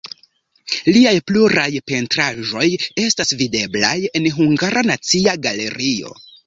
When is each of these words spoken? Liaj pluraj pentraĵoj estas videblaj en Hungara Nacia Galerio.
Liaj 0.95 1.11
pluraj 1.31 1.67
pentraĵoj 1.91 2.65
estas 3.05 3.37
videblaj 3.45 3.97
en 4.21 4.29
Hungara 4.41 4.89
Nacia 4.93 5.41
Galerio. 5.49 6.21